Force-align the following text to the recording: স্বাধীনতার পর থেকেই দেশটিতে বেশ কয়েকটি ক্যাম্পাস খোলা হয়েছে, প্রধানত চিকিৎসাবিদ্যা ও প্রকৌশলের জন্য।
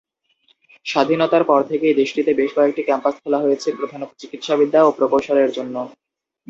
স্বাধীনতার 0.85 1.43
পর 1.43 1.59
থেকেই 1.69 1.97
দেশটিতে 2.01 2.31
বেশ 2.33 2.51
কয়েকটি 2.55 2.81
ক্যাম্পাস 2.85 3.15
খোলা 3.21 3.39
হয়েছে, 3.41 3.67
প্রধানত 3.77 4.11
চিকিৎসাবিদ্যা 4.21 4.79
ও 4.83 4.89
প্রকৌশলের 4.97 5.49
জন্য। 5.57 5.75